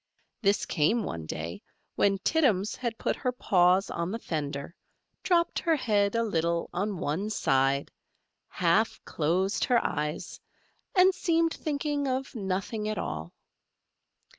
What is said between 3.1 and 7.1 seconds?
her paws on the fender, dropped her head a little on